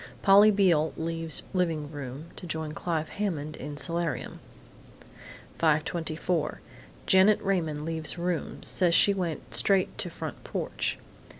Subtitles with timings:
[0.23, 4.39] Polly Beale leaves living room to join Clive Hammond in solarium.
[5.59, 6.57] 5:24
[7.05, 10.97] Janet Raymond leaves room; says she went straight to front porch.